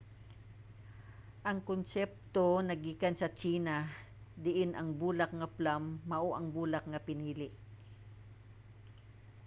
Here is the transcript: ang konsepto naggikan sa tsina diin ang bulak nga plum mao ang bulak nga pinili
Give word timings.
ang 1.49 1.59
konsepto 1.69 2.45
naggikan 2.69 3.15
sa 3.17 3.27
tsina 3.37 3.77
diin 4.43 4.71
ang 4.75 4.89
bulak 5.01 5.31
nga 5.39 5.47
plum 5.57 5.83
mao 6.11 6.27
ang 6.33 6.47
bulak 6.55 6.83
nga 6.91 7.03
pinili 7.07 7.49